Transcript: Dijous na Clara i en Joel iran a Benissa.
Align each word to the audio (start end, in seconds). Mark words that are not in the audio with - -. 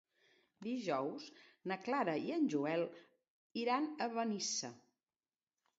Dijous 0.67 1.27
na 1.73 1.77
Clara 1.89 2.15
i 2.29 2.33
en 2.39 2.49
Joel 2.55 2.85
iran 3.67 3.91
a 4.07 4.13
Benissa. 4.19 4.75